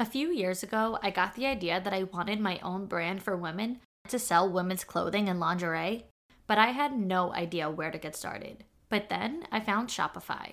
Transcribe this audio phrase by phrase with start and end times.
[0.00, 3.36] A few years ago, I got the idea that I wanted my own brand for
[3.36, 6.04] women to sell women's clothing and lingerie,
[6.46, 8.62] but I had no idea where to get started.
[8.88, 10.52] But then I found Shopify.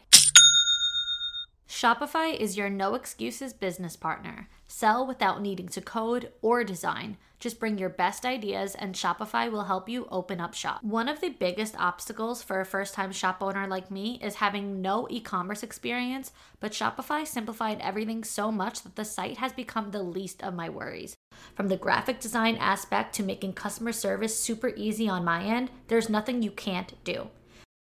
[1.69, 4.49] Shopify is your no excuses business partner.
[4.67, 7.17] Sell without needing to code or design.
[7.45, 10.83] Just bring your best ideas and Shopify will help you open up shop.
[10.83, 14.81] One of the biggest obstacles for a first time shop owner like me is having
[14.81, 19.91] no e commerce experience, but Shopify simplified everything so much that the site has become
[19.91, 21.13] the least of my worries.
[21.53, 26.09] From the graphic design aspect to making customer service super easy on my end, there's
[26.09, 27.27] nothing you can't do.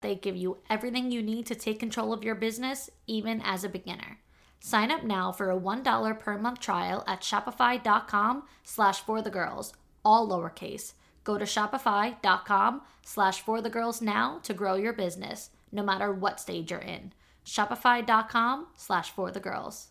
[0.03, 3.69] They give you everything you need to take control of your business, even as a
[3.69, 4.19] beginner.
[4.61, 9.73] Sign up now for a $1 per month trial at shopify.com slash for the girls,
[10.05, 10.95] all lowercase.
[11.25, 16.41] Go to shopify.com slash for the girls now to grow your business, no matter what
[16.41, 17.13] stage you're in.
[17.45, 19.89] Shopify.com slash for the girls.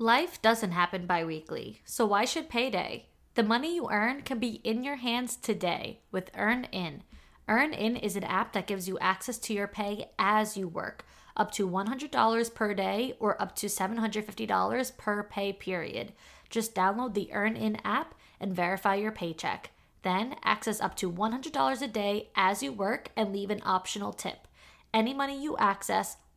[0.00, 3.06] Life doesn't happen bi weekly, so why should payday?
[3.34, 7.02] The money you earn can be in your hands today with EarnIn.
[7.48, 11.50] EarnIn is an app that gives you access to your pay as you work, up
[11.52, 16.12] to $100 per day or up to $750 per pay period.
[16.50, 19.70] Just download the EarnIn app and verify your paycheck.
[20.02, 24.46] Then access up to $100 a day as you work and leave an optional tip.
[24.92, 26.18] Any money you access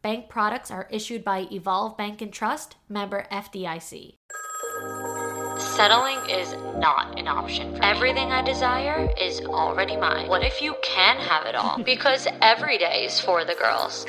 [0.00, 4.14] Bank products are issued by Evolve Bank and Trust, member FDIC.
[5.58, 7.74] Settling is not an option.
[7.74, 10.28] for Everything I desire is already mine.
[10.28, 11.82] What if you can have it all?
[11.84, 14.06] because every day is for the girls.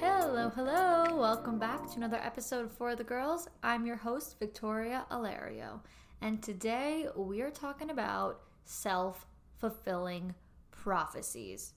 [0.00, 1.16] Hello, hello.
[1.16, 3.48] Welcome back to another episode for the girls.
[3.62, 5.82] I'm your host, Victoria Alario.
[6.20, 9.24] And today we are talking about self
[9.56, 10.34] fulfilling
[10.72, 11.74] prophecies.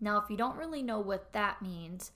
[0.00, 2.12] Now, if you don't really know what that means,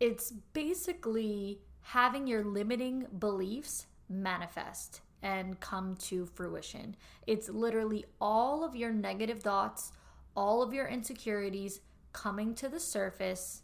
[0.00, 6.96] it's basically having your limiting beliefs manifest and come to fruition.
[7.26, 9.92] It's literally all of your negative thoughts,
[10.36, 11.80] all of your insecurities
[12.12, 13.62] coming to the surface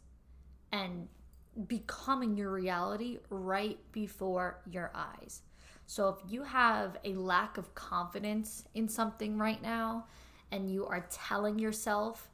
[0.73, 1.09] and
[1.67, 5.43] becoming your reality right before your eyes.
[5.87, 10.07] So if you have a lack of confidence in something right now
[10.53, 12.31] and you are telling yourself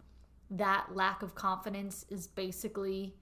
[0.50, 3.14] that lack of confidence is basically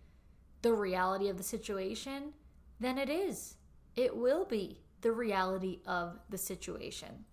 [0.65, 2.33] the reality of the situation,
[2.81, 3.57] then it is.
[3.97, 7.27] It will be the reality of the situation.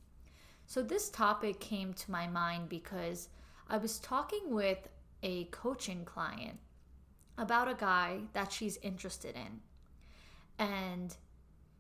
[0.68, 3.30] So, this topic came to my mind because
[3.70, 4.90] I was talking with
[5.24, 6.60] a coaching client
[7.38, 9.62] about a guy that she's interested in.
[10.60, 11.16] And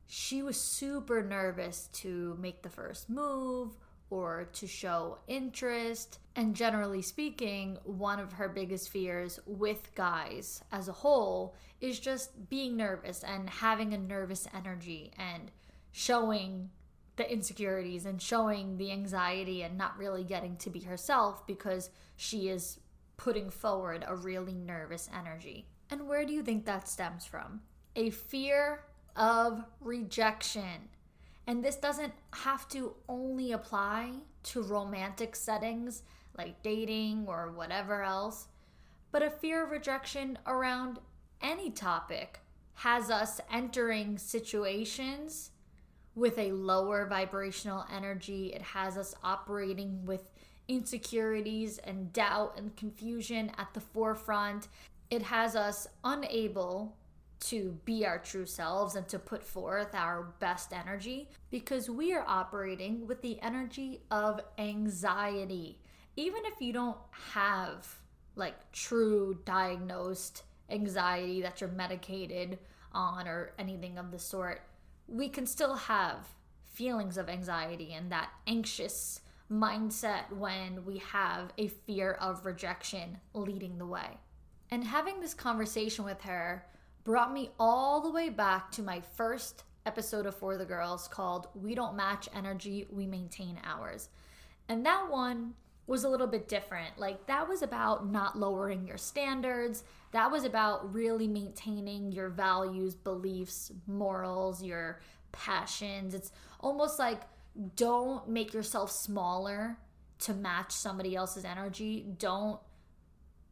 [0.08, 3.72] she was super nervous to make the first move
[4.12, 6.20] or to show interest.
[6.36, 12.50] And generally speaking, one of her biggest fears with guys as a whole is just
[12.50, 15.50] being nervous and having a nervous energy and
[15.92, 16.70] showing
[17.16, 22.50] the insecurities and showing the anxiety and not really getting to be herself because she
[22.50, 22.80] is
[23.18, 25.68] putting forward a really nervous energy.
[25.90, 27.62] And where do you think that stems from?
[27.96, 28.86] A fear
[29.16, 30.90] of rejection.
[31.52, 34.14] And this doesn't have to only apply
[34.44, 36.04] to romantic settings
[36.38, 38.48] like dating or whatever else,
[39.12, 41.00] but a fear of rejection around
[41.42, 42.40] any topic
[42.76, 45.52] has us entering situations
[46.16, 48.54] with a lower vibrational energy.
[48.54, 50.32] It has us operating with
[50.70, 54.70] insecurities and doubt and confusion at the forefront.
[55.10, 56.96] It has us unable
[57.42, 62.24] to be our true selves and to put forth our best energy because we are
[62.28, 65.80] operating with the energy of anxiety.
[66.16, 66.98] Even if you don't
[67.34, 67.88] have
[68.36, 72.60] like true diagnosed anxiety that you're medicated
[72.94, 74.62] on or anything of the sort,
[75.08, 76.28] we can still have
[76.64, 79.22] feelings of anxiety and that anxious
[79.52, 84.18] mindset when we have a fear of rejection leading the way.
[84.70, 86.66] And having this conversation with her
[87.04, 91.48] brought me all the way back to my first episode of For the Girls called
[91.56, 94.10] We Don't Match Energy, We Maintain Ours.
[94.70, 95.54] And that one
[95.88, 96.98] was a little bit different.
[96.98, 99.84] Like, that was about not lowering your standards.
[100.12, 105.02] That was about really maintaining your values, beliefs, morals, your
[105.32, 106.14] passions.
[106.14, 107.22] It's almost like
[107.76, 109.78] don't make yourself smaller
[110.20, 112.06] to match somebody else's energy.
[112.18, 112.60] Don't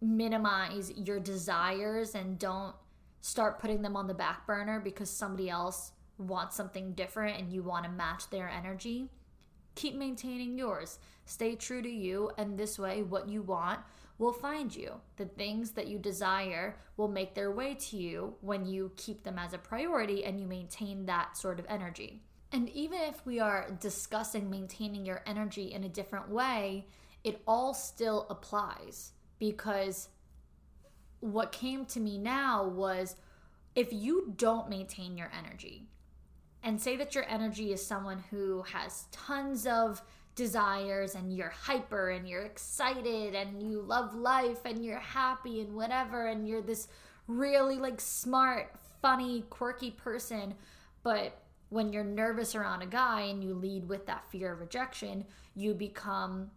[0.01, 2.75] minimize your desires and don't
[3.21, 7.63] start putting them on the back burner because somebody else wants something different and you
[7.63, 9.09] want to match their energy.
[9.75, 10.99] Keep maintaining yours.
[11.25, 13.79] Stay true to you, and this way, what you want
[14.17, 14.93] will find you.
[15.15, 19.39] The things that you desire will make their way to you when you keep them
[19.39, 22.21] as a priority and you maintain that sort of energy.
[22.51, 26.87] And even if we are discussing maintaining your energy in a different way,
[27.23, 30.09] it all still applies because
[31.21, 33.15] what came to me now was
[33.75, 35.87] if you don't maintain your energy
[36.63, 40.01] and say that your energy is someone who has tons of
[40.35, 45.73] desires and you're hyper and you're excited and you love life and you're happy and
[45.73, 46.87] whatever and you're this
[47.27, 50.55] really like smart, funny, quirky person,
[51.03, 55.25] but when you're nervous around a guy and you lead with that fear of rejection,
[55.55, 56.49] you become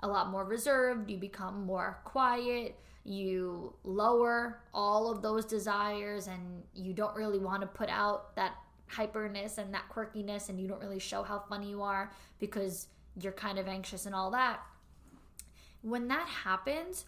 [0.00, 2.78] a lot more reserved, you become more quiet,
[3.08, 8.54] you lower all of those desires, and you don't really want to put out that
[8.92, 12.88] hyperness and that quirkiness, and you don't really show how funny you are because
[13.20, 14.60] you're kind of anxious and all that.
[15.82, 17.06] When that happens,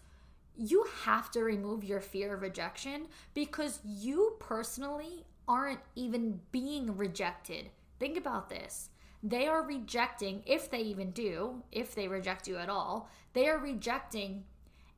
[0.57, 7.69] you have to remove your fear of rejection because you personally aren't even being rejected.
[7.99, 8.89] Think about this.
[9.23, 13.59] They are rejecting, if they even do, if they reject you at all, they are
[13.59, 14.45] rejecting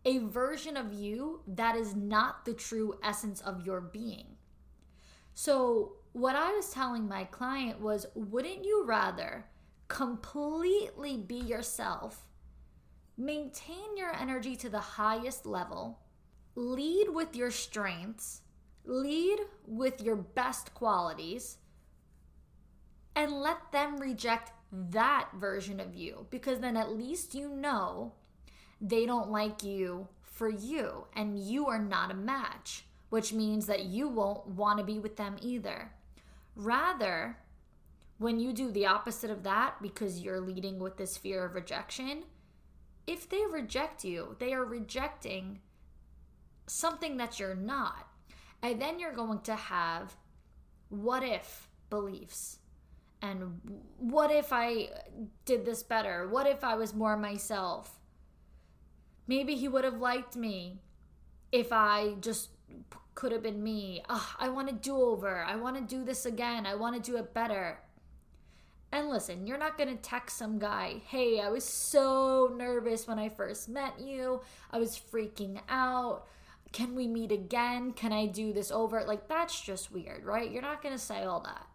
[0.05, 4.35] a version of you that is not the true essence of your being.
[5.33, 9.45] So, what I was telling my client was wouldn't you rather
[9.88, 12.27] completely be yourself,
[13.17, 16.00] maintain your energy to the highest level,
[16.55, 18.41] lead with your strengths,
[18.85, 21.57] lead with your best qualities,
[23.15, 28.13] and let them reject that version of you because then at least you know
[28.83, 33.85] they don't like you for you and you are not a match, which means that
[33.85, 35.91] you won't want to be with them either.
[36.56, 37.38] Rather,
[38.18, 42.24] when you do the opposite of that because you're leading with this fear of rejection,
[43.07, 45.59] if they reject you, they are rejecting
[46.68, 48.07] something that you're not.
[48.62, 50.15] And then you're going to have
[50.89, 52.59] what if beliefs.
[53.21, 53.62] And
[53.97, 54.89] what if I
[55.45, 56.27] did this better?
[56.27, 57.97] What if I was more myself?
[59.28, 60.80] Maybe he would have liked me
[61.52, 62.50] if I just
[63.16, 64.04] could have been me.
[64.10, 65.44] Oh, I want to do over.
[65.44, 66.66] I want to do this again.
[66.66, 67.80] I want to do it better.
[68.92, 73.18] And listen, you're not going to text some guy, hey, I was so nervous when
[73.18, 74.42] I first met you.
[74.70, 76.28] I was freaking out.
[76.74, 77.94] Can we meet again?
[77.94, 79.04] Can I do this over?
[79.04, 80.52] Like, that's just weird, right?
[80.52, 81.66] You're not going to say all that.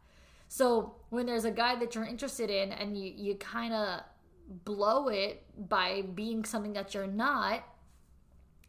[0.47, 4.01] So, when there's a guy that you're interested in and you, you kind of
[4.65, 7.63] blow it by being something that you're not,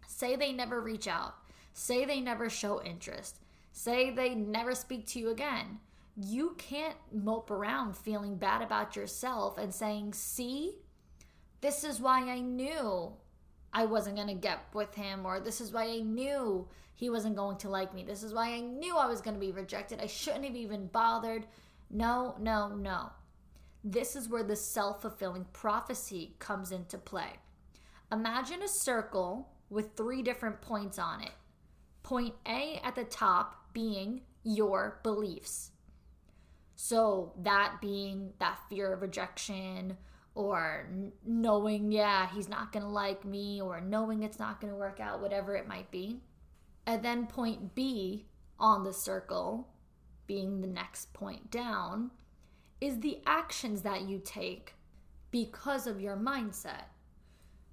[0.07, 1.35] say they never reach out,
[1.73, 3.39] say they never show interest,
[3.71, 5.79] say they never speak to you again
[6.21, 10.75] you can't mope around feeling bad about yourself and saying, see,
[11.61, 13.13] this is why I knew
[13.71, 17.37] I wasn't going to get with him, or this is why I knew he wasn't
[17.37, 18.03] going to like me.
[18.03, 20.01] This is why I knew I was going to be rejected.
[20.01, 21.45] I shouldn't have even bothered.
[21.89, 23.11] No, no, no.
[23.83, 27.39] This is where the self fulfilling prophecy comes into play.
[28.11, 31.31] Imagine a circle with three different points on it.
[32.03, 35.71] Point A at the top being your beliefs.
[36.75, 39.97] So, that being that fear of rejection
[40.33, 40.89] or
[41.25, 45.55] knowing, yeah, he's not to like me or knowing it's not to work out, whatever
[45.55, 46.21] it might be.
[46.85, 48.25] And then point B
[48.59, 49.67] on the circle,
[50.25, 52.11] being the next point down,
[52.81, 54.75] is the actions that you take
[55.31, 56.85] because of your mindset.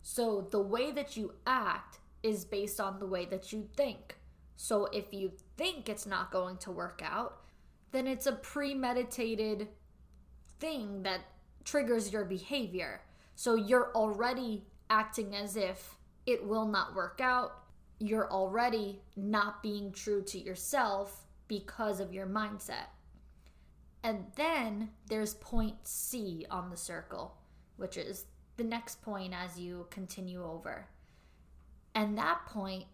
[0.03, 4.17] So, the way that you act is based on the way that you think.
[4.57, 7.41] So, if you think it's not going to work out,
[7.93, 9.69] then it's a premeditated
[10.61, 11.21] thing that
[11.65, 13.03] triggers your behavior.
[13.35, 17.65] So you're already acting as if it will not work out.
[17.99, 22.87] You're already not being true to yourself because of your mindset.
[24.03, 27.37] And then there's point C on the circle,
[27.77, 28.27] which is
[28.57, 30.87] the next point as you continue over.
[31.95, 32.85] And that point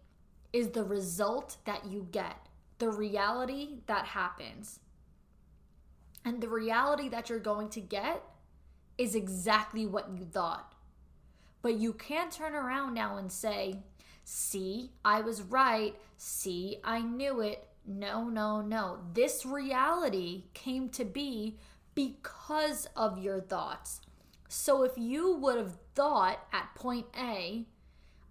[0.51, 2.47] is the result that you get,
[2.79, 4.79] the reality that happens.
[6.25, 8.23] And the reality that you're going to get
[8.97, 10.73] is exactly what you thought.
[11.61, 13.79] But you can't turn around now and say,
[14.23, 15.95] see, I was right.
[16.17, 17.67] See, I knew it.
[17.85, 18.99] No, no, no.
[19.13, 21.57] This reality came to be
[21.95, 24.01] because of your thoughts.
[24.47, 27.65] So if you would have thought at point A,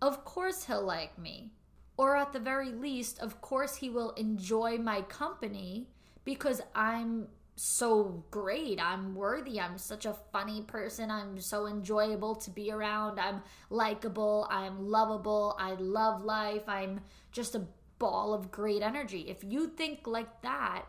[0.00, 1.52] of course he'll like me.
[1.96, 5.88] Or at the very least, of course he will enjoy my company
[6.24, 8.80] because I'm so great.
[8.80, 9.60] I'm worthy.
[9.60, 11.10] I'm such a funny person.
[11.10, 13.20] I'm so enjoyable to be around.
[13.20, 14.48] I'm likable.
[14.50, 15.54] I'm lovable.
[15.58, 16.62] I love life.
[16.66, 17.66] I'm just a
[18.02, 19.26] ball of great energy.
[19.28, 20.86] If you think like that,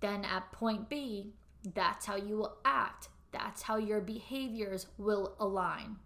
[0.00, 1.32] then at point B,
[1.74, 3.08] that's how you will act.
[3.30, 5.96] That's how your behaviors will align.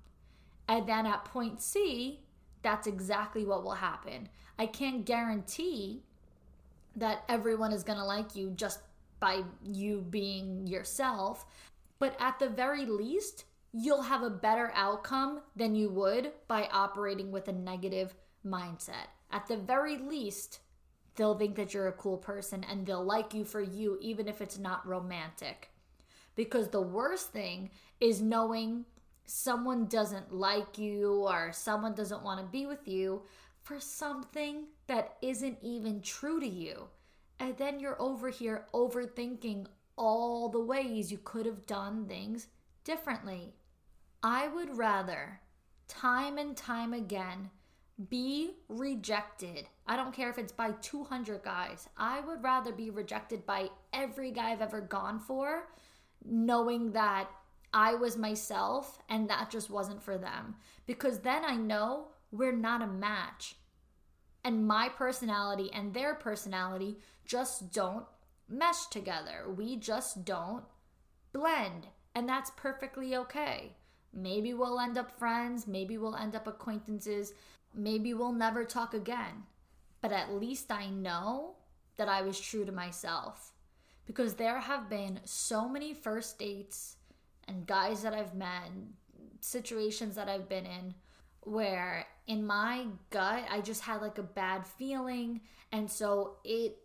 [0.68, 2.20] And then at point C,
[2.62, 4.28] that's exactly what will happen.
[4.60, 6.04] I can't guarantee
[6.94, 8.78] that everyone is going to like you just
[9.18, 11.46] by you being yourself,
[11.98, 17.32] but at the very least, you'll have a better outcome than you would by operating
[17.32, 18.14] with a negative
[18.46, 19.08] mindset.
[19.30, 20.60] At the very least,
[21.16, 24.40] they'll think that you're a cool person and they'll like you for you, even if
[24.40, 25.70] it's not romantic.
[26.34, 28.84] Because the worst thing is knowing
[29.24, 33.22] someone doesn't like you or someone doesn't want to be with you
[33.62, 36.88] for something that isn't even true to you.
[37.40, 39.66] And then you're over here overthinking
[39.96, 42.46] all the ways you could have done things
[42.84, 43.54] differently.
[44.22, 45.40] I would rather,
[45.88, 47.50] time and time again,
[48.08, 49.66] be rejected.
[49.86, 51.88] I don't care if it's by 200 guys.
[51.96, 55.68] I would rather be rejected by every guy I've ever gone for,
[56.24, 57.28] knowing that
[57.72, 60.56] I was myself and that just wasn't for them.
[60.86, 63.56] Because then I know we're not a match.
[64.44, 68.04] And my personality and their personality just don't
[68.48, 69.52] mesh together.
[69.56, 70.64] We just don't
[71.32, 71.88] blend.
[72.14, 73.72] And that's perfectly okay.
[74.12, 77.34] Maybe we'll end up friends, maybe we'll end up acquaintances,
[77.76, 79.44] maybe we'll never talk again.
[80.00, 81.56] But at least I know
[81.96, 83.52] that I was true to myself.
[84.06, 86.96] Because there have been so many first dates
[87.48, 88.70] and guys that I've met,
[89.40, 90.94] situations that I've been in
[91.40, 96.76] where in my gut I just had like a bad feeling and so it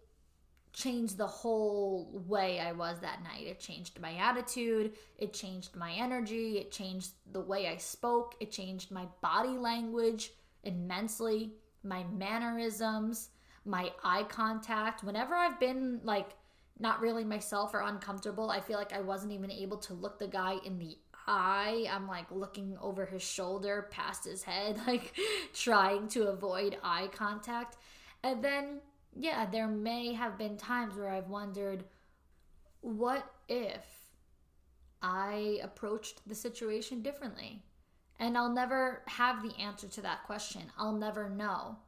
[0.73, 3.45] changed the whole way I was that night.
[3.45, 8.51] It changed my attitude, it changed my energy, it changed the way I spoke, it
[8.51, 10.31] changed my body language
[10.63, 11.53] immensely,
[11.83, 13.29] my mannerisms,
[13.65, 15.03] my eye contact.
[15.03, 16.35] Whenever I've been like
[16.79, 20.27] not really myself or uncomfortable, I feel like I wasn't even able to look the
[20.27, 21.85] guy in the eye.
[21.91, 25.13] I'm like looking over his shoulder past his head, like
[25.53, 27.77] trying to avoid eye contact.
[28.23, 28.81] And then,
[29.15, 31.83] yeah, there may have been times where I've wondered,
[32.81, 33.85] what if
[35.01, 37.63] I approached the situation differently?
[38.21, 40.71] And I'll never have the answer to that question.
[40.77, 41.79] I'll never know.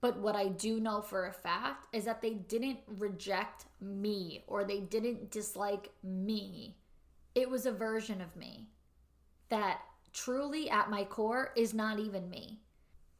[0.00, 4.64] But what I do know for a fact is that they didn't reject me or
[4.64, 6.76] they didn't dislike me.
[7.36, 8.66] It was a version of me
[9.48, 12.58] that truly at my core is not even me.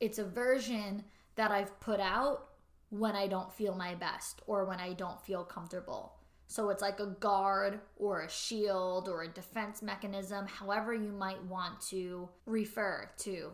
[0.00, 1.04] It's a version
[1.36, 2.48] that I've put out
[2.88, 6.14] when I don't feel my best or when I don't feel comfortable.
[6.50, 11.40] So it's like a guard or a shield or a defense mechanism, however you might
[11.44, 13.52] want to refer to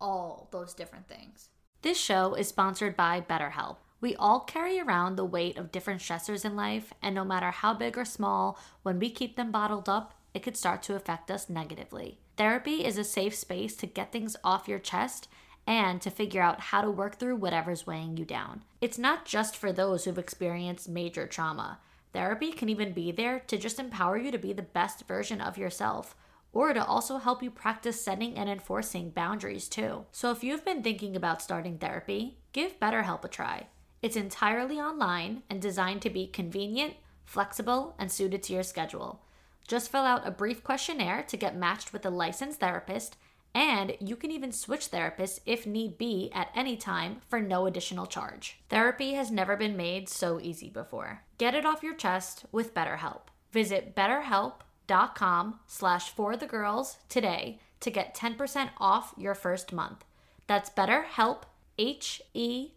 [0.00, 1.50] all those different things.
[1.82, 3.76] This show is sponsored by BetterHelp.
[4.00, 7.74] We all carry around the weight of different stressors in life, and no matter how
[7.74, 11.50] big or small, when we keep them bottled up, it could start to affect us
[11.50, 12.20] negatively.
[12.38, 15.28] Therapy is a safe space to get things off your chest
[15.66, 18.64] and to figure out how to work through whatever's weighing you down.
[18.80, 21.80] It's not just for those who've experienced major trauma.
[22.12, 25.56] Therapy can even be there to just empower you to be the best version of
[25.56, 26.16] yourself,
[26.52, 30.04] or to also help you practice setting and enforcing boundaries too.
[30.10, 33.66] So if you've been thinking about starting therapy, give BetterHelp a try.
[34.02, 39.20] It's entirely online and designed to be convenient, flexible, and suited to your schedule.
[39.68, 43.16] Just fill out a brief questionnaire to get matched with a licensed therapist
[43.54, 48.06] and you can even switch therapists if need be at any time for no additional
[48.06, 48.60] charge.
[48.68, 51.22] Therapy has never been made so easy before.
[51.38, 53.22] Get it off your chest with BetterHelp.
[53.52, 60.04] Visit betterhelp.com slash for the girls today to get 10% off your first month.
[60.46, 61.42] That's betterhelp,
[61.78, 62.74] H-E-L-P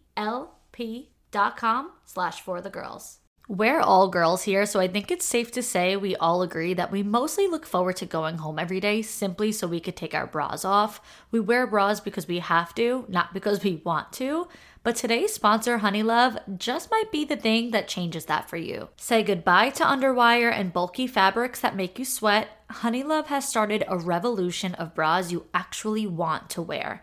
[1.30, 3.18] dot com slash for the girls.
[3.46, 6.90] We're all girls here, so I think it's safe to say we all agree that
[6.90, 10.26] we mostly look forward to going home every day simply so we could take our
[10.26, 10.98] bras off.
[11.30, 14.48] We wear bras because we have to, not because we want to.
[14.82, 18.88] But today's sponsor, Honeylove, just might be the thing that changes that for you.
[18.96, 22.48] Say goodbye to underwire and bulky fabrics that make you sweat.
[22.70, 27.02] Honeylove has started a revolution of bras you actually want to wear.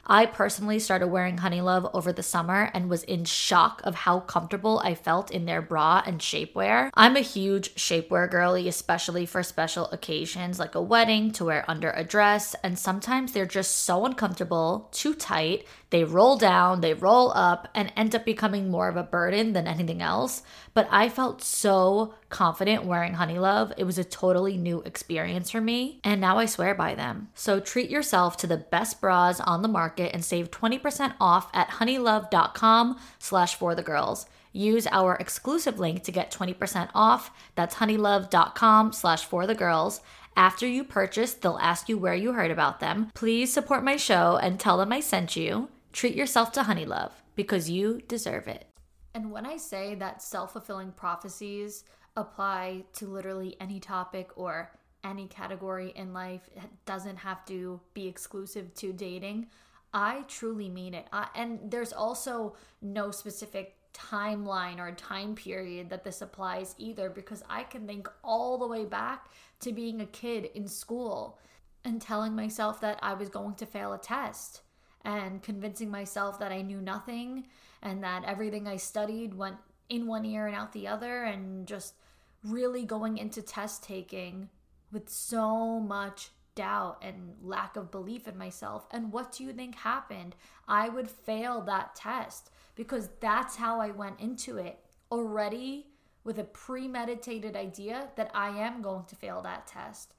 [0.05, 4.81] I personally started wearing Honeylove over the summer and was in shock of how comfortable
[4.83, 6.89] I felt in their bra and shapewear.
[6.95, 11.91] I'm a huge shapewear girly, especially for special occasions like a wedding to wear under
[11.91, 17.31] a dress, and sometimes they're just so uncomfortable, too tight, they roll down, they roll
[17.35, 20.41] up, and end up becoming more of a burden than anything else.
[20.73, 23.73] But I felt so confident wearing Honeylove.
[23.77, 27.27] It was a totally new experience for me, and now I swear by them.
[27.35, 31.69] So treat yourself to the best bras on the market and save 20% off at
[31.69, 34.25] honeylove.com slash for the girls.
[34.53, 37.31] Use our exclusive link to get 20% off.
[37.55, 40.01] That's honeylove.com slash for the girls.
[40.37, 43.11] After you purchase, they'll ask you where you heard about them.
[43.13, 45.67] Please support my show and tell them I sent you.
[45.91, 48.65] Treat yourself to Honeylove because you deserve it.
[49.13, 51.83] And when I say that self fulfilling prophecies
[52.15, 54.71] apply to literally any topic or
[55.03, 59.47] any category in life, it doesn't have to be exclusive to dating.
[59.93, 61.07] I truly mean it.
[61.11, 67.43] I, and there's also no specific timeline or time period that this applies either because
[67.49, 69.29] I can think all the way back
[69.59, 71.39] to being a kid in school
[71.83, 74.61] and telling myself that I was going to fail a test
[75.03, 77.47] and convincing myself that I knew nothing
[77.81, 79.57] and that everything I studied went
[79.89, 81.95] in one ear and out the other, and just
[82.43, 84.47] really going into test taking
[84.91, 86.29] with so much
[86.61, 88.85] doubt and lack of belief in myself.
[88.91, 90.35] And what do you think happened?
[90.67, 94.77] I would fail that test because that's how I went into it
[95.11, 95.87] already
[96.23, 100.13] with a premeditated idea that I am going to fail that test.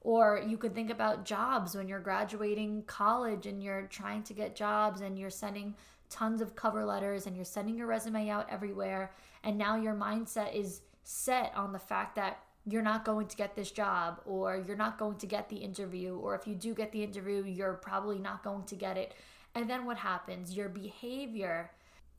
[0.00, 4.54] Or you could think about jobs when you're graduating college and you're trying to get
[4.54, 5.74] jobs and you're sending
[6.08, 9.10] tons of cover letters and you're sending your resume out everywhere.
[9.42, 13.54] And now your mindset is set on the fact that you're not going to get
[13.54, 16.16] this job or you're not going to get the interview.
[16.16, 19.14] Or if you do get the interview, you're probably not going to get it.
[19.54, 20.56] And then what happens?
[20.56, 21.70] Your behavior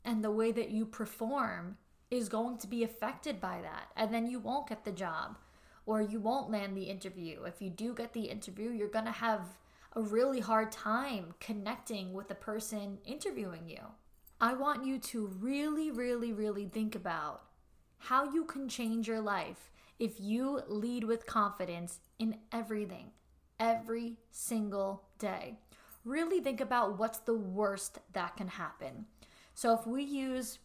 [0.04, 1.76] and the way that you perform
[2.10, 3.86] is going to be affected by that.
[3.96, 5.38] And then you won't get the job
[5.86, 7.42] or you won't land the interview.
[7.44, 9.58] If you do get the interview, you're going to have
[9.94, 13.80] a really hard time connecting with the person interviewing you.
[14.40, 17.42] I want you to really, really, really think about
[17.98, 23.10] how you can change your life if you lead with confidence in everything,
[23.58, 25.58] every single day.
[26.04, 29.06] Really think about what's the worst that can happen.
[29.54, 30.58] So, if we use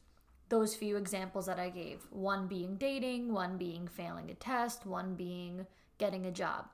[0.50, 5.16] those few examples that I gave one being dating, one being failing a test, one
[5.16, 6.66] being getting a job.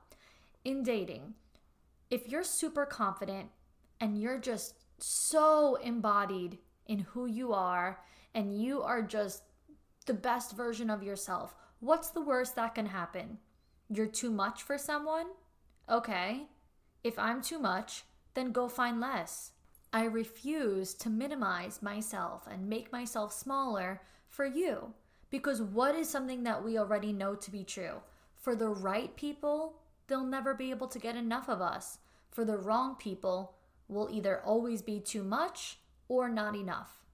[0.64, 1.34] In dating,
[2.10, 3.48] if you're super confident
[4.00, 8.00] and you're just so embodied in who you are
[8.34, 9.42] and you are just
[10.06, 13.36] the best version of yourself, what's the worst that can happen?
[13.90, 15.26] You're too much for someone?
[15.88, 16.46] Okay.
[17.02, 19.50] If I'm too much, then go find less.
[19.92, 24.94] I refuse to minimize myself and make myself smaller for you.
[25.28, 28.00] Because what is something that we already know to be true?
[28.34, 29.74] For the right people,
[30.06, 31.98] they'll never be able to get enough of us.
[32.30, 33.56] For the wrong people,
[33.88, 37.04] we'll either always be too much or not enough.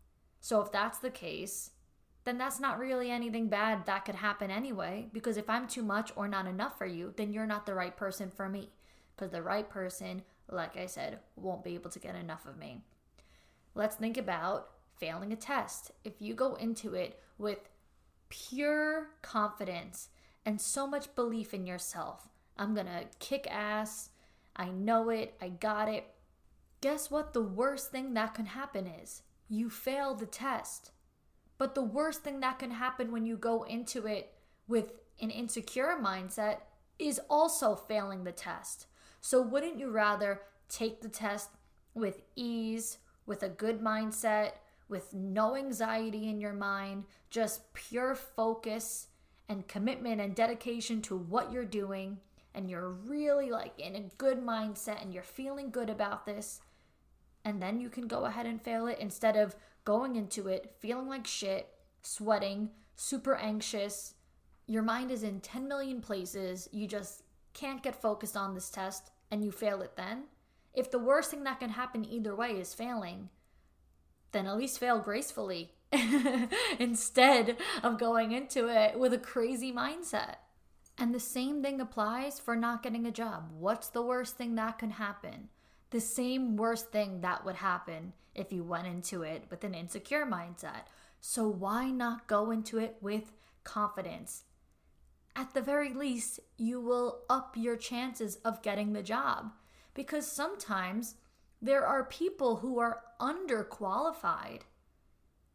[0.41, 1.73] So if that's the case,
[2.25, 5.09] then that's not really anything bad that could happen anyway.
[5.13, 7.97] Because if I'm too much or not enough for you, then you're not the right
[7.97, 8.71] person for me.
[9.17, 12.83] Because the right person like I said, won't be able to get enough of me.
[13.75, 15.93] Let's think about failing a test.
[16.05, 17.59] If you go into it with
[18.29, 20.09] pure confidence
[20.45, 24.11] and so much belief in yourself, I'm gonna kick ass,
[24.57, 26.07] I know it, I got it.
[26.81, 27.33] Guess what?
[27.33, 30.91] The worst thing that can happen is you fail the test.
[31.61, 34.33] But the worst thing that can happen when you go into it
[34.67, 36.61] with an insecure mindset
[36.99, 38.87] is also failing the test.
[39.21, 41.51] So, wouldn't you rather take the test
[41.93, 42.97] with ease,
[43.27, 44.53] with a good mindset,
[44.89, 49.09] with no anxiety in your mind, just pure focus
[49.47, 52.21] and commitment and dedication to what you're doing
[52.55, 56.63] and you're really like in a good mindset and you're feeling good about this
[57.45, 61.09] and then you can go ahead and fail it instead of going into it feeling
[61.09, 61.69] like shit,
[62.03, 64.15] sweating, super anxious.
[64.67, 66.69] Your mind is in 10 million places.
[66.73, 67.23] You just
[67.55, 70.25] can't get focused on this test and you fail it then.
[70.75, 73.29] If the worst thing that can happen either way is failing,
[74.33, 75.73] then at least fail gracefully
[76.79, 80.37] instead of going into it with a crazy mindset.
[80.97, 83.51] And the same thing applies for not getting a job.
[83.59, 85.49] What's the worst thing that can happen?
[85.91, 90.25] The same worst thing that would happen if you went into it with an insecure
[90.25, 90.87] mindset.
[91.21, 93.33] So why not go into it with
[93.65, 94.45] confidence?
[95.37, 99.53] At the very least, you will up your chances of getting the job
[99.95, 101.17] because sometimes
[101.61, 104.63] there are people who are underqualified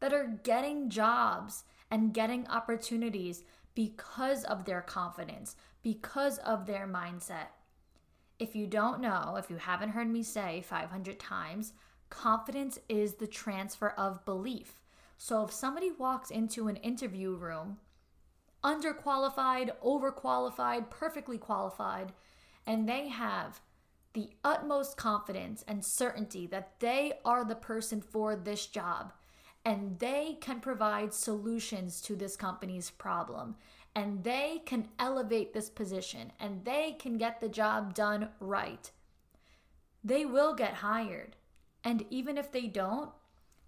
[0.00, 3.42] that are getting jobs and getting opportunities
[3.74, 7.48] because of their confidence, because of their mindset.
[8.38, 11.72] If you don't know, if you haven't heard me say 500 times,
[12.10, 14.80] confidence is the transfer of belief.
[15.16, 17.78] So if somebody walks into an interview room,
[18.62, 22.12] underqualified, overqualified, perfectly qualified,
[22.66, 23.60] and they have
[24.12, 29.12] the utmost confidence and certainty that they are the person for this job
[29.64, 33.56] and they can provide solutions to this company's problem
[33.96, 38.90] and they can elevate this position and they can get the job done right.
[40.04, 41.34] They will get hired.
[41.82, 43.10] And even if they don't,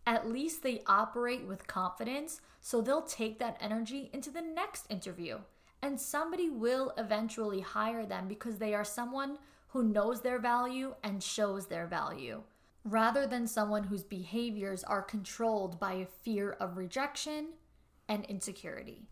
[0.07, 5.39] at least they operate with confidence, so they'll take that energy into the next interview.
[5.83, 9.39] And somebody will eventually hire them because they are someone
[9.69, 12.43] who knows their value and shows their value,
[12.85, 17.49] rather than someone whose behaviors are controlled by a fear of rejection
[18.09, 19.09] and insecurity.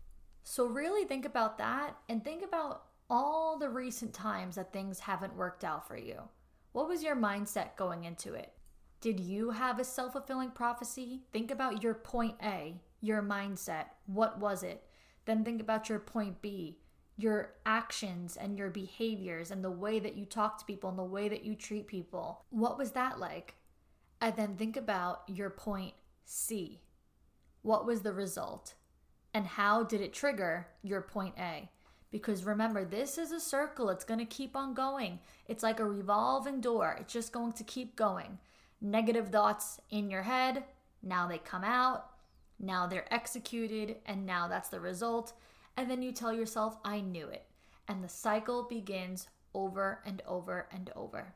[0.49, 5.35] So, really think about that and think about all the recent times that things haven't
[5.35, 6.21] worked out for you.
[6.71, 8.53] What was your mindset going into it?
[9.01, 11.23] Did you have a self fulfilling prophecy?
[11.33, 13.87] Think about your point A, your mindset.
[14.05, 14.85] What was it?
[15.25, 16.79] Then think about your point B,
[17.17, 21.03] your actions and your behaviors and the way that you talk to people and the
[21.03, 22.45] way that you treat people.
[22.51, 23.55] What was that like?
[24.21, 26.79] And then think about your point C.
[27.63, 28.75] What was the result?
[29.37, 31.69] And how did it trigger your point A?
[32.09, 33.91] Because remember, this is a circle.
[33.91, 35.19] It's going to keep on going.
[35.47, 36.97] It's like a revolving door.
[36.99, 38.39] It's just going to keep going.
[38.81, 40.63] Negative thoughts in your head,
[41.03, 42.09] now they come out,
[42.59, 45.33] now they're executed, and now that's the result
[45.77, 47.45] and then you tell yourself, I knew it.
[47.87, 51.35] And the cycle begins over and over and over.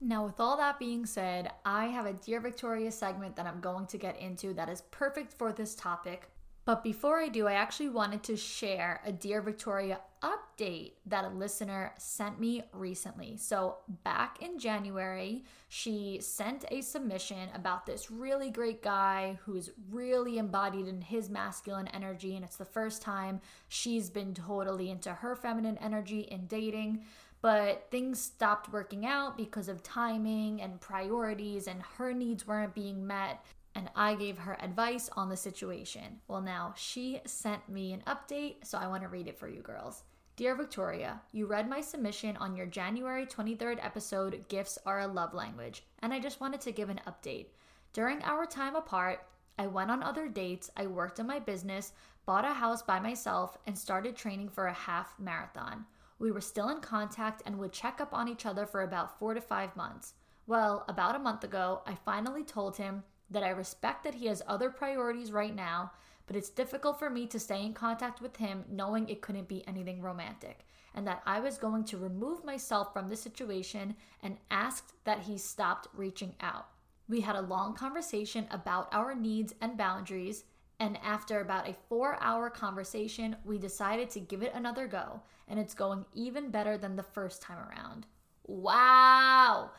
[0.00, 3.86] Now, with all that being said, I have a Dear Victoria segment that I'm going
[3.88, 6.30] to get into that is perfect for this topic.
[6.70, 11.28] But before I do, I actually wanted to share a Dear Victoria update that a
[11.28, 13.36] listener sent me recently.
[13.38, 20.38] So, back in January, she sent a submission about this really great guy who's really
[20.38, 22.36] embodied in his masculine energy.
[22.36, 27.04] And it's the first time she's been totally into her feminine energy in dating.
[27.42, 33.08] But things stopped working out because of timing and priorities, and her needs weren't being
[33.08, 33.44] met
[33.80, 36.20] and I gave her advice on the situation.
[36.28, 39.62] Well, now she sent me an update, so I want to read it for you
[39.62, 40.02] girls.
[40.36, 45.32] Dear Victoria, you read my submission on your January 23rd episode, Gifts Are a Love
[45.32, 47.46] Language, and I just wanted to give an update.
[47.94, 49.26] During our time apart,
[49.58, 51.92] I went on other dates, I worked in my business,
[52.26, 55.86] bought a house by myself, and started training for a half marathon.
[56.18, 59.32] We were still in contact and would check up on each other for about four
[59.32, 60.12] to five months.
[60.46, 64.42] Well, about a month ago, I finally told him that I respect that he has
[64.46, 65.92] other priorities right now,
[66.26, 69.66] but it's difficult for me to stay in contact with him knowing it couldn't be
[69.66, 74.92] anything romantic, and that I was going to remove myself from the situation and asked
[75.04, 76.68] that he stopped reaching out.
[77.08, 80.44] We had a long conversation about our needs and boundaries,
[80.78, 85.58] and after about a four hour conversation, we decided to give it another go, and
[85.58, 88.06] it's going even better than the first time around.
[88.46, 89.72] Wow!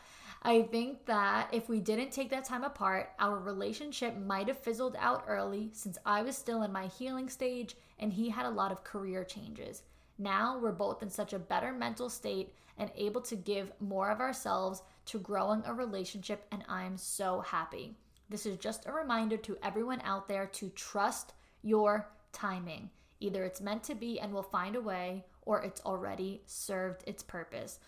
[0.44, 4.96] I think that if we didn't take that time apart, our relationship might have fizzled
[4.98, 8.72] out early since I was still in my healing stage and he had a lot
[8.72, 9.82] of career changes.
[10.18, 14.20] Now we're both in such a better mental state and able to give more of
[14.20, 17.94] ourselves to growing a relationship, and I'm so happy.
[18.28, 22.90] This is just a reminder to everyone out there to trust your timing.
[23.20, 27.22] Either it's meant to be and will find a way, or it's already served its
[27.22, 27.78] purpose.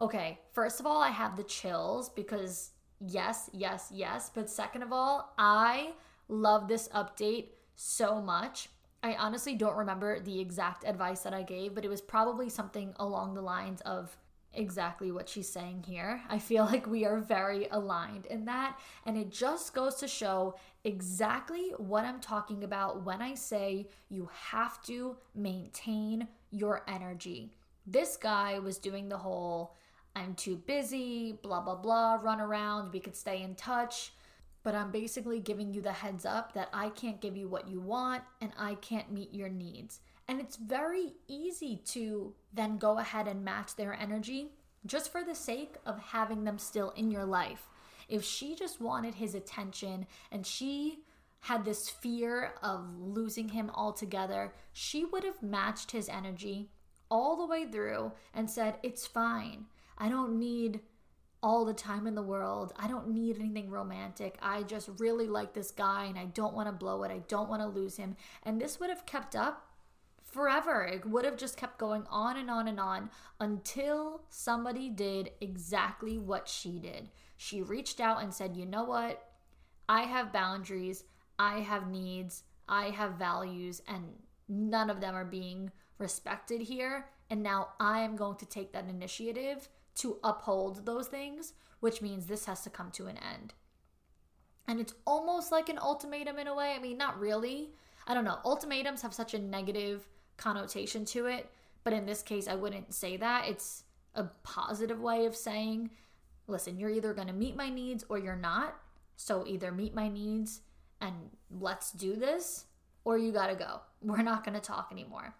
[0.00, 4.30] Okay, first of all, I have the chills because yes, yes, yes.
[4.34, 5.92] But second of all, I
[6.28, 8.68] love this update so much.
[9.02, 12.94] I honestly don't remember the exact advice that I gave, but it was probably something
[12.98, 14.16] along the lines of
[14.52, 16.22] exactly what she's saying here.
[16.28, 18.78] I feel like we are very aligned in that.
[19.04, 24.30] And it just goes to show exactly what I'm talking about when I say you
[24.32, 27.52] have to maintain your energy.
[27.86, 29.76] This guy was doing the whole
[30.14, 34.12] I'm too busy, blah, blah, blah, run around, we could stay in touch.
[34.62, 37.80] But I'm basically giving you the heads up that I can't give you what you
[37.80, 40.00] want and I can't meet your needs.
[40.28, 44.52] And it's very easy to then go ahead and match their energy
[44.86, 47.68] just for the sake of having them still in your life.
[48.08, 51.00] If she just wanted his attention and she
[51.40, 56.68] had this fear of losing him altogether, she would have matched his energy
[57.10, 59.66] all the way through and said, It's fine.
[60.00, 60.80] I don't need
[61.42, 62.72] all the time in the world.
[62.76, 64.38] I don't need anything romantic.
[64.42, 67.10] I just really like this guy and I don't want to blow it.
[67.10, 68.16] I don't want to lose him.
[68.42, 69.66] And this would have kept up
[70.22, 70.84] forever.
[70.84, 73.10] It would have just kept going on and on and on
[73.40, 77.10] until somebody did exactly what she did.
[77.36, 79.26] She reached out and said, You know what?
[79.88, 81.04] I have boundaries,
[81.38, 84.04] I have needs, I have values, and
[84.48, 87.06] none of them are being respected here.
[87.28, 89.68] And now I am going to take that initiative
[90.00, 93.54] to uphold those things, which means this has to come to an end.
[94.68, 96.74] And it's almost like an ultimatum in a way.
[96.76, 97.70] I mean, not really.
[98.06, 98.38] I don't know.
[98.44, 101.50] Ultimatums have such a negative connotation to it.
[101.82, 103.48] But in this case, I wouldn't say that.
[103.48, 103.84] It's
[104.14, 105.90] a positive way of saying,
[106.46, 108.76] listen, you're either going to meet my needs or you're not.
[109.16, 110.60] So either meet my needs
[111.00, 111.14] and
[111.50, 112.66] let's do this,
[113.04, 113.80] or you got to go.
[114.02, 115.34] We're not going to talk anymore.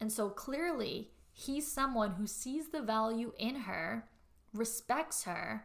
[0.00, 1.10] And so clearly,
[1.40, 4.08] he's someone who sees the value in her,
[4.52, 5.64] respects her,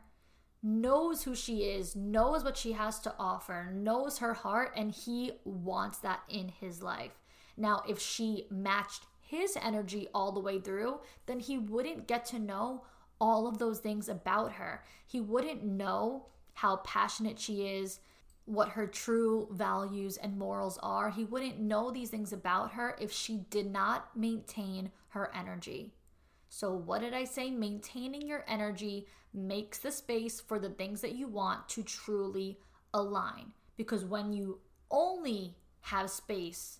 [0.63, 5.31] knows who she is, knows what she has to offer, knows her heart, and he
[5.43, 7.11] wants that in his life.
[7.57, 12.39] Now, if she matched his energy all the way through, then he wouldn't get to
[12.39, 12.83] know
[13.19, 14.83] all of those things about her.
[15.05, 17.99] He wouldn't know how passionate she is,
[18.45, 21.09] what her true values and morals are.
[21.09, 25.93] He wouldn't know these things about her if she did not maintain her energy.
[26.49, 27.49] So, what did I say?
[27.49, 32.59] Maintaining your energy makes the space for the things that you want to truly
[32.93, 33.51] align.
[33.77, 36.79] Because when you only have space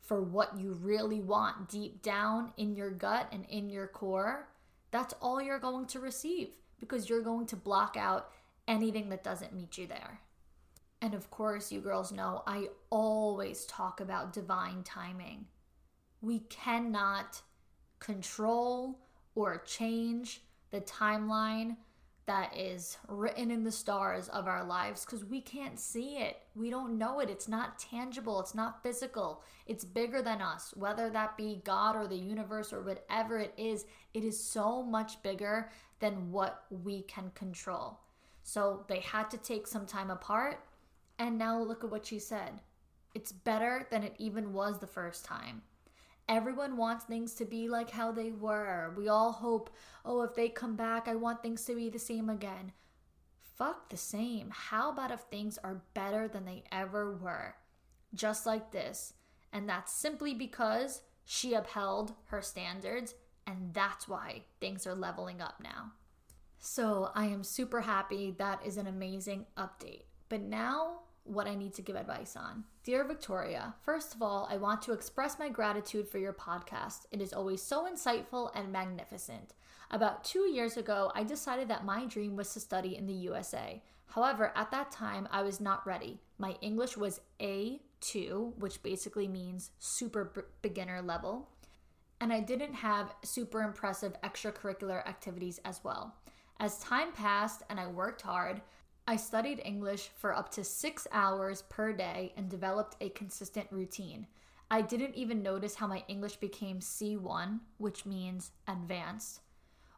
[0.00, 4.48] for what you really want deep down in your gut and in your core,
[4.90, 8.30] that's all you're going to receive because you're going to block out
[8.68, 10.20] anything that doesn't meet you there.
[11.02, 15.46] And of course, you girls know I always talk about divine timing.
[16.20, 17.42] We cannot
[17.98, 18.98] control
[19.34, 21.76] or change the timeline
[22.26, 26.38] that is written in the stars of our lives because we can't see it.
[26.56, 27.30] We don't know it.
[27.30, 28.40] It's not tangible.
[28.40, 29.44] It's not physical.
[29.66, 33.84] It's bigger than us, whether that be God or the universe or whatever it is.
[34.12, 38.00] It is so much bigger than what we can control.
[38.42, 40.64] So they had to take some time apart.
[41.18, 42.60] And now look at what she said.
[43.14, 45.62] It's better than it even was the first time.
[46.28, 48.92] Everyone wants things to be like how they were.
[48.96, 49.70] We all hope,
[50.04, 52.72] oh, if they come back, I want things to be the same again.
[53.56, 54.50] Fuck the same.
[54.50, 57.54] How about if things are better than they ever were?
[58.12, 59.14] Just like this.
[59.52, 63.14] And that's simply because she upheld her standards,
[63.46, 65.92] and that's why things are leveling up now.
[66.58, 68.34] So I am super happy.
[68.36, 70.02] That is an amazing update.
[70.28, 72.64] But now what I need to give advice on.
[72.84, 77.06] Dear Victoria, first of all, I want to express my gratitude for your podcast.
[77.10, 79.54] It is always so insightful and magnificent.
[79.90, 83.82] About two years ago, I decided that my dream was to study in the USA.
[84.06, 86.20] However, at that time, I was not ready.
[86.38, 91.48] My English was A2, which basically means super beginner level,
[92.20, 96.14] and I didn't have super impressive extracurricular activities as well.
[96.58, 98.62] As time passed and I worked hard,
[99.08, 104.26] I studied English for up to six hours per day and developed a consistent routine.
[104.68, 109.42] I didn't even notice how my English became C1, which means advanced,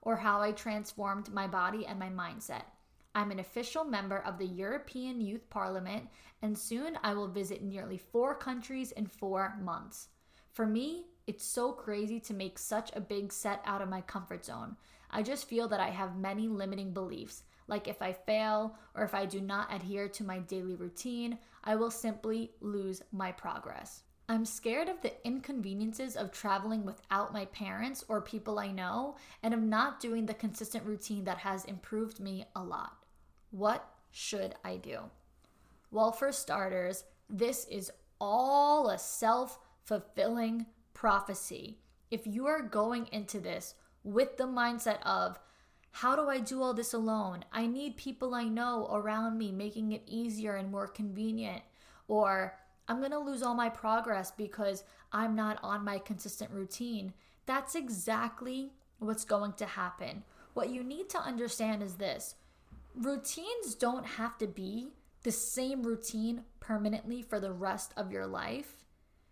[0.03, 2.65] or how I transformed my body and my mindset.
[3.15, 6.07] I'm an official member of the European Youth Parliament,
[6.43, 10.09] and soon I will visit nearly four countries in four months.
[10.53, 14.45] For me, it's so crazy to make such a big set out of my comfort
[14.45, 14.77] zone.
[15.11, 17.45] I just feel that I have many limiting beliefs.
[17.69, 21.77] Like if I fail or if I do not adhere to my daily routine, I
[21.77, 24.03] will simply lose my progress.
[24.31, 29.55] I'm scared of the inconveniences of traveling without my parents or people I know and
[29.55, 33.05] of not doing the consistent routine that has improved me a lot.
[33.51, 35.01] What should I do?
[35.91, 41.79] Well, for starters, this is all a self fulfilling prophecy.
[42.11, 45.39] If you are going into this with the mindset of,
[46.01, 47.45] how do I do all this alone?
[47.53, 51.63] I need people I know around me, making it easier and more convenient.
[52.07, 52.57] Or
[52.87, 57.15] I'm going to lose all my progress because I'm not on my consistent routine.
[57.47, 60.23] That's exactly what's going to happen.
[60.55, 62.37] What you need to understand is this
[62.95, 64.91] routines don't have to be
[65.25, 68.85] the same routine permanently for the rest of your life.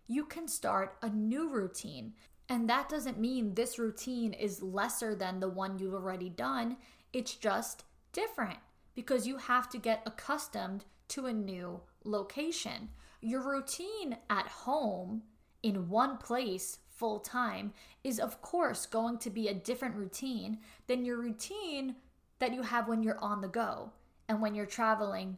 [0.05, 2.15] You can start a new routine.
[2.49, 6.77] And that doesn't mean this routine is lesser than the one you've already done.
[7.11, 7.83] It's just
[8.13, 8.59] different
[8.95, 12.89] because you have to get accustomed to a new location.
[13.21, 15.23] Your routine at home
[15.61, 21.05] in one place full time is, of course, going to be a different routine than
[21.05, 21.95] your routine
[22.39, 23.91] that you have when you're on the go
[24.27, 25.37] and when you're traveling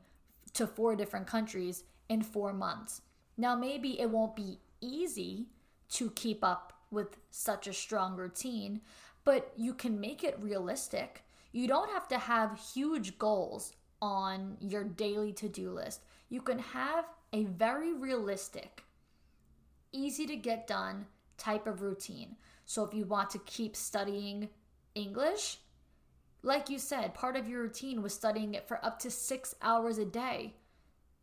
[0.53, 3.01] to four different countries in four months.
[3.37, 5.47] Now, maybe it won't be easy
[5.89, 8.81] to keep up with such a strong routine,
[9.25, 11.23] but you can make it realistic.
[11.51, 16.03] You don't have to have huge goals on your daily to do list.
[16.29, 18.83] You can have a very realistic,
[19.91, 21.05] easy to get done
[21.37, 22.35] type of routine.
[22.65, 24.49] So if you want to keep studying
[24.95, 25.57] English,
[26.41, 29.97] like you said, part of your routine was studying it for up to six hours
[29.97, 30.55] a day.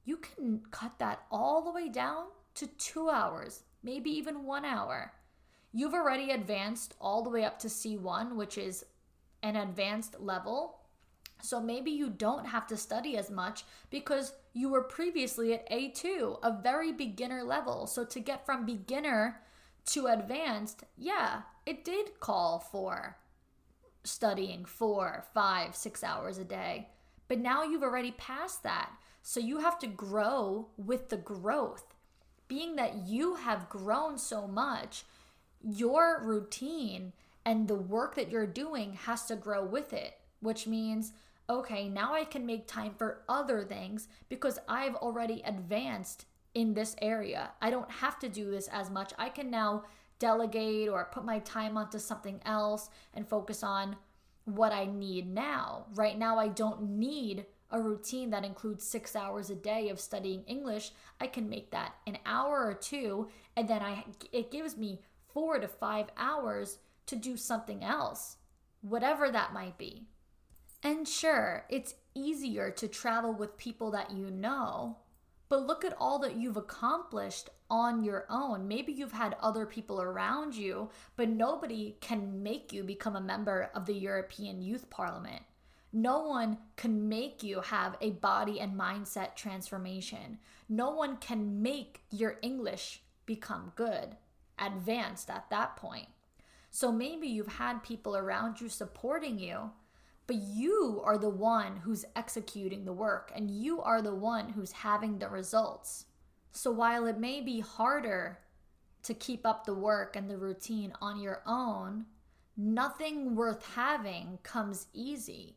[0.05, 5.12] You can cut that all the way down to two hours, maybe even one hour.
[5.77, 8.87] You've already advanced all the way up to C1, which is
[9.43, 10.79] an advanced level.
[11.43, 16.39] So maybe you don't have to study as much because you were previously at A2,
[16.43, 17.87] a very beginner level.
[17.87, 19.43] So to get from beginner
[19.89, 23.19] to advanced, yeah, it did call for
[24.03, 26.89] studying four, five, six hours a day.
[27.29, 28.93] But now you've already passed that.
[29.21, 31.93] So you have to grow with the growth.
[32.49, 35.05] Being that you have grown so much,
[35.66, 37.12] your routine
[37.44, 41.12] and the work that you're doing has to grow with it, which means,
[41.50, 46.96] okay, now I can make time for other things because I've already advanced in this
[47.02, 47.50] area.
[47.61, 49.12] I don't have to do this as much.
[49.18, 49.85] I can now
[50.18, 53.96] delegate or put my time onto something else and focus on
[54.44, 55.87] what I need now.
[55.94, 60.44] Right now, I don't need a routine that includes six hours a day of studying
[60.46, 60.92] English.
[61.20, 65.00] I can make that an hour or two, and then I it gives me
[65.37, 68.38] four to five hours to do something else,
[68.81, 70.07] whatever that might be.
[70.83, 74.96] And sure, it's easier to travel with people that you know,
[75.51, 78.66] but look at all that you've accomplished on your own.
[78.66, 83.70] Maybe you've had other people around you, but nobody can make you become a member
[83.75, 85.42] of the European Youth Parliament.
[85.92, 90.38] No one can make you have a body and mindset transformation.
[90.70, 94.16] No one can make your English become good,
[94.59, 96.09] advanced at that point.
[96.71, 99.71] So maybe you've had people around you supporting you,
[100.27, 104.73] but you are the one who's executing the work and you are the one who's
[104.73, 106.07] having the results.
[106.53, 108.38] So while it may be harder
[109.05, 112.07] to keep up the work and the routine on your own,
[112.57, 115.57] nothing worth having comes easy.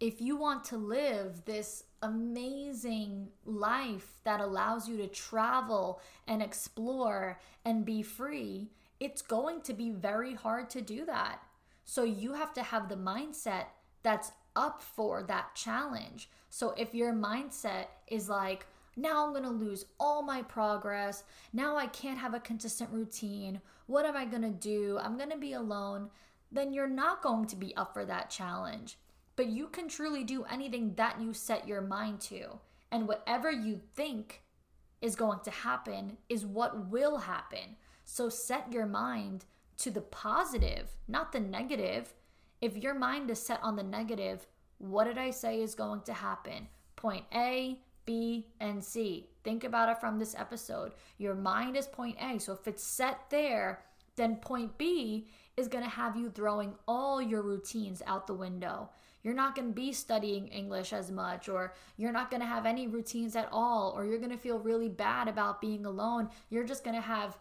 [0.00, 7.40] If you want to live this amazing life that allows you to travel and explore
[7.64, 11.40] and be free, it's going to be very hard to do that.
[11.84, 13.66] So you have to have the mindset
[14.04, 16.28] that's up for that challenge.
[16.48, 21.88] So if your mindset is like, now I'm gonna lose all my progress, now I
[21.88, 24.98] can't have a consistent routine, what am I gonna do?
[25.00, 26.10] I'm gonna be alone,
[26.52, 28.96] then you're not going to be up for that challenge.
[29.38, 32.58] But you can truly do anything that you set your mind to.
[32.90, 34.42] And whatever you think
[35.00, 37.76] is going to happen is what will happen.
[38.02, 39.44] So set your mind
[39.76, 42.12] to the positive, not the negative.
[42.60, 44.44] If your mind is set on the negative,
[44.78, 46.66] what did I say is going to happen?
[46.96, 49.28] Point A, B, and C.
[49.44, 50.94] Think about it from this episode.
[51.18, 52.40] Your mind is point A.
[52.40, 53.84] So if it's set there,
[54.16, 58.90] then point B is going to have you throwing all your routines out the window.
[59.22, 62.66] You're not going to be studying English as much, or you're not going to have
[62.66, 66.28] any routines at all, or you're going to feel really bad about being alone.
[66.50, 67.36] You're just going to have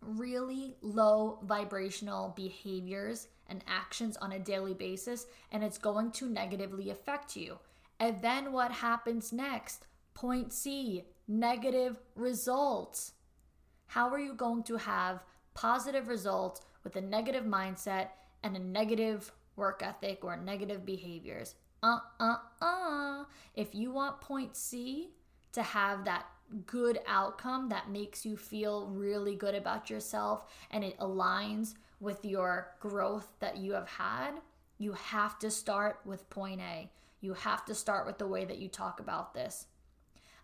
[0.00, 6.90] really low vibrational behaviors and actions on a daily basis, and it's going to negatively
[6.90, 7.58] affect you.
[8.00, 9.86] And then what happens next?
[10.14, 13.12] Point C negative results.
[13.86, 15.22] How are you going to have
[15.54, 18.08] positive results with a negative mindset
[18.42, 21.54] and a negative work ethic or negative behaviors?
[21.82, 23.24] Uh uh uh.
[23.54, 25.10] If you want point C
[25.52, 26.26] to have that
[26.66, 32.74] good outcome that makes you feel really good about yourself and it aligns with your
[32.80, 34.32] growth that you have had,
[34.78, 36.90] you have to start with point A.
[37.20, 39.66] You have to start with the way that you talk about this.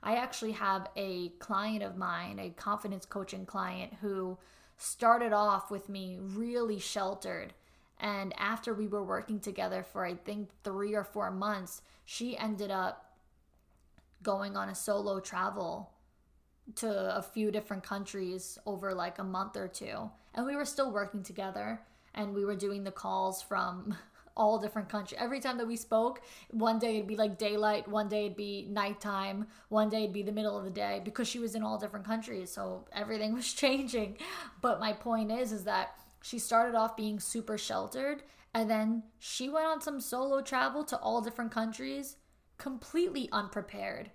[0.03, 4.39] I actually have a client of mine, a confidence coaching client, who
[4.77, 7.53] started off with me really sheltered.
[8.01, 12.71] And after we were working together for, I think, three or four months, she ended
[12.71, 13.17] up
[14.23, 15.91] going on a solo travel
[16.77, 20.11] to a few different countries over like a month or two.
[20.35, 21.81] And we were still working together
[22.15, 23.97] and we were doing the calls from
[24.37, 25.21] all different countries.
[25.21, 26.21] Every time that we spoke,
[26.51, 30.23] one day it'd be like daylight, one day it'd be nighttime, one day it'd be
[30.23, 32.51] the middle of the day because she was in all different countries.
[32.51, 34.19] So everything was changing.
[34.61, 38.23] But my point is is that she started off being super sheltered
[38.55, 42.17] and then she went on some solo travel to all different countries
[42.57, 44.11] completely unprepared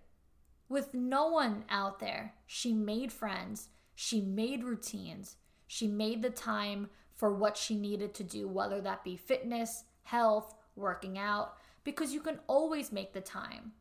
[0.69, 2.33] with no one out there.
[2.45, 5.37] She made friends, she made routines,
[5.67, 10.55] she made the time for what she needed to do, whether that be fitness, health,
[10.75, 13.71] working out, because you can always make the time.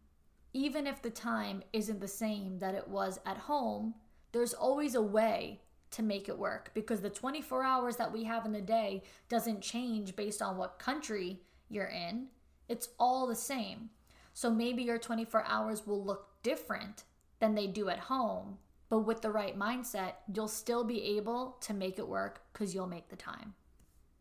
[0.53, 3.95] Even if the time isn't the same that it was at home,
[4.33, 5.61] there's always a way
[5.93, 9.63] to make it work because the 24 hours that we have in the day doesn't
[9.63, 12.27] change based on what country you're in.
[12.69, 13.91] It's all the same.
[14.35, 17.05] So maybe your 24 hours will look different
[17.39, 21.75] than they do at home, but with the right mindset, you'll still be able to
[21.75, 23.55] make it work because you'll make the time.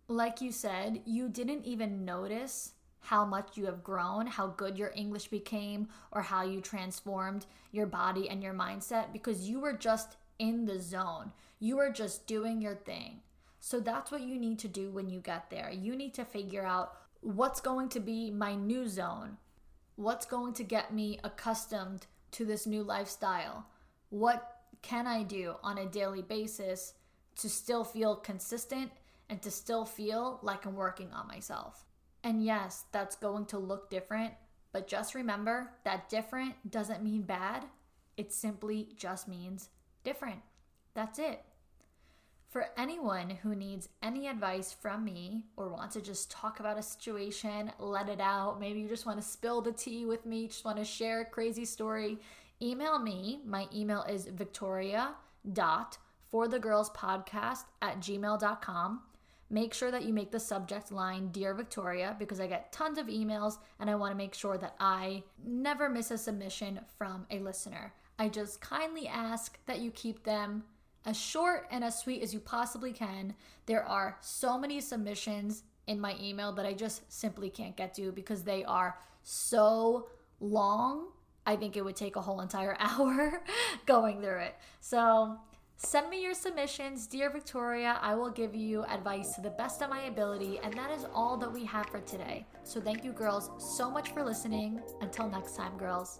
[0.07, 4.91] Like you said, you didn't even notice how much you have grown, how good your
[4.95, 10.17] English became, or how you transformed your body and your mindset because you were just
[10.39, 11.31] in the zone.
[11.63, 13.21] You are just doing your thing.
[13.59, 15.69] So that's what you need to do when you get there.
[15.71, 19.37] You need to figure out what's going to be my new zone.
[19.95, 23.67] What's going to get me accustomed to this new lifestyle?
[24.09, 26.95] What can I do on a daily basis
[27.35, 28.89] to still feel consistent
[29.29, 31.85] and to still feel like I'm working on myself?
[32.23, 34.33] And yes, that's going to look different,
[34.71, 37.65] but just remember that different doesn't mean bad.
[38.17, 39.69] It simply just means
[40.03, 40.39] different.
[40.95, 41.43] That's it.
[42.51, 46.83] For anyone who needs any advice from me or wants to just talk about a
[46.83, 50.65] situation, let it out, maybe you just want to spill the tea with me, just
[50.65, 52.17] want to share a crazy story,
[52.61, 53.39] email me.
[53.45, 55.13] My email is victoria
[55.53, 55.97] dot
[56.29, 59.01] for the girls podcast at gmail.com.
[59.49, 63.07] Make sure that you make the subject line Dear Victoria because I get tons of
[63.07, 67.39] emails and I want to make sure that I never miss a submission from a
[67.39, 67.93] listener.
[68.19, 70.65] I just kindly ask that you keep them
[71.05, 73.33] as short and as sweet as you possibly can.
[73.65, 78.11] There are so many submissions in my email that I just simply can't get to
[78.11, 80.07] because they are so
[80.39, 81.07] long.
[81.45, 83.43] I think it would take a whole entire hour
[83.85, 84.55] going through it.
[84.79, 85.37] So
[85.77, 87.97] send me your submissions, dear Victoria.
[88.01, 90.59] I will give you advice to the best of my ability.
[90.63, 92.45] And that is all that we have for today.
[92.63, 94.81] So thank you, girls, so much for listening.
[95.01, 96.19] Until next time, girls.